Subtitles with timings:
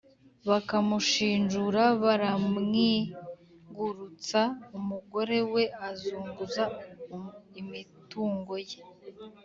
[0.49, 4.41] bakamushinjura baramwigurutsa,
[4.77, 6.63] umugore we azunguza
[7.61, 8.79] imitungo ye